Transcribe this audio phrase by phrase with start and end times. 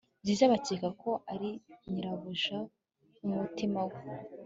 [0.21, 1.49] Byiza bakeka ko ari
[1.89, 2.57] nyirabuja
[3.21, 3.97] wumutima we